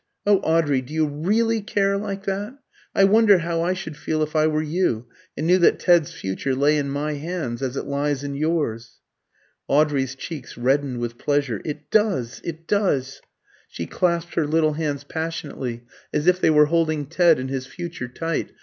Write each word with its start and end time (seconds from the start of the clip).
Oh, 0.25 0.37
Audrey, 0.39 0.81
do 0.81 0.95
you 0.95 1.05
really 1.05 1.61
care 1.61 1.95
like 1.95 2.23
that? 2.23 2.57
I 2.95 3.03
wonder 3.03 3.37
how 3.37 3.61
I 3.61 3.73
should 3.73 3.95
feel 3.95 4.23
if 4.23 4.35
I 4.35 4.47
were 4.47 4.63
you, 4.63 5.05
and 5.37 5.45
knew 5.45 5.59
that 5.59 5.77
Ted's 5.77 6.11
future 6.11 6.55
lay 6.55 6.79
in 6.79 6.89
my 6.89 7.13
hands, 7.13 7.61
as 7.61 7.77
it 7.77 7.85
lies 7.85 8.23
in 8.23 8.33
yours." 8.33 8.97
Audrey's 9.67 10.15
cheeks 10.15 10.57
reddened 10.57 10.97
with 10.97 11.19
pleasure. 11.19 11.61
"It 11.63 11.91
does! 11.91 12.41
It 12.43 12.65
does!" 12.65 13.21
She 13.67 13.85
clasped 13.85 14.33
her 14.33 14.47
little 14.47 14.73
hands 14.73 15.03
passionately, 15.03 15.83
as 16.11 16.25
if 16.25 16.41
they 16.41 16.49
were 16.49 16.65
holding 16.65 17.05
Ted 17.05 17.37
and 17.37 17.51
his 17.51 17.67
future 17.67 18.07
tight. 18.07 18.53